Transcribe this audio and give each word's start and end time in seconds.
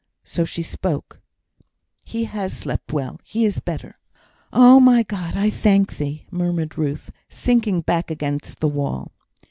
So 0.23 0.45
she 0.45 0.63
spoke. 0.63 1.21
"He 2.03 2.23
has 2.23 2.57
slept 2.57 2.91
well: 2.91 3.19
he 3.23 3.45
is 3.45 3.59
better." 3.59 3.99
"Oh! 4.51 4.79
my 4.79 5.03
God, 5.03 5.37
I 5.37 5.51
thank 5.51 5.97
Thee," 5.97 6.25
murmured 6.31 6.75
Ruth, 6.75 7.11
sinking 7.29 7.81
back 7.81 8.09
against 8.09 8.61
the 8.61 8.67
wall. 8.67 9.11